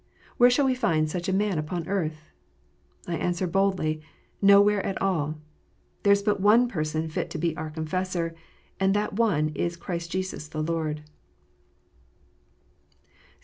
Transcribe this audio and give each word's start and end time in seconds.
Where 0.37 0.49
shall 0.49 0.65
we 0.65 0.73
find 0.73 1.07
such 1.07 1.29
a 1.29 1.31
man 1.31 1.59
upon 1.59 1.87
earth? 1.87 2.31
I 3.07 3.17
answer 3.17 3.45
boldly, 3.45 4.01
Nowhere 4.41 4.83
at 4.83 4.99
all! 4.99 5.37
There 6.01 6.11
is 6.11 6.23
but 6.23 6.39
one 6.39 6.67
Person 6.67 7.07
fit 7.07 7.29
to 7.29 7.37
be 7.37 7.55
our 7.55 7.69
Con 7.69 7.85
fessor, 7.85 8.33
and 8.79 8.95
that 8.95 9.13
one 9.13 9.49
is 9.49 9.77
Christ 9.77 10.09
Jesus 10.11 10.47
the 10.47 10.63
Lord. 10.63 11.03